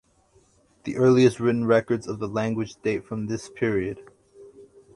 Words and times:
The 0.83 0.97
earliest 0.97 1.39
written 1.39 1.65
records 1.65 2.07
of 2.07 2.17
the 2.17 2.27
language 2.27 2.81
date 2.81 3.05
from 3.05 3.27
this 3.27 3.49
period. 3.49 3.99